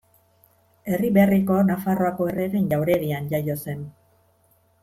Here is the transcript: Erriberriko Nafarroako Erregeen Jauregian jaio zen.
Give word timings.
Erriberriko 0.95 1.59
Nafarroako 1.69 2.31
Erregeen 2.31 2.67
Jauregian 2.75 3.33
jaio 3.35 3.61
zen. 3.67 3.89